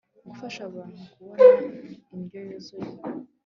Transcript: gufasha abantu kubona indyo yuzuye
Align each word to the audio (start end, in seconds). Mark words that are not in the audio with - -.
gufasha 0.29 0.61
abantu 0.69 0.99
kubona 1.11 1.45
indyo 2.15 2.37
yuzuye 2.47 2.93